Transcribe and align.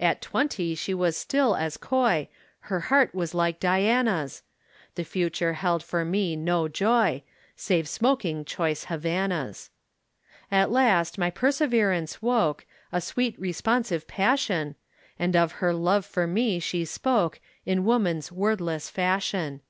At 0.00 0.20
twenty 0.20 0.74
she 0.74 0.92
was 0.92 1.16
still 1.16 1.54
as 1.54 1.76
coy, 1.76 2.26
Her 2.62 2.80
heart 2.80 3.14
was 3.14 3.32
like 3.32 3.60
Diana's. 3.60 4.42
The 4.96 5.04
future 5.04 5.52
held 5.52 5.84
for 5.84 6.04
me 6.04 6.34
no 6.34 6.66
joy, 6.66 7.22
Save 7.54 7.88
smoking 7.88 8.44
choice 8.44 8.86
Havanas. 8.86 9.70
At 10.50 10.72
last 10.72 11.16
my 11.16 11.30
perseverance 11.30 12.20
woke 12.20 12.66
A 12.90 13.00
sweet 13.00 13.38
responsive 13.38 14.08
passion, 14.08 14.74
And 15.16 15.36
of 15.36 15.52
her 15.62 15.72
love 15.72 16.04
for 16.04 16.26
me 16.26 16.58
she 16.58 16.84
spoke 16.84 17.38
In 17.64 17.84
woman's 17.84 18.32
wordless 18.32 18.90
fashion. 18.90 19.60